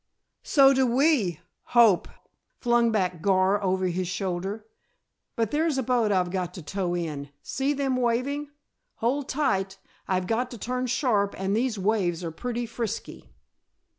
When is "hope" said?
1.77-2.07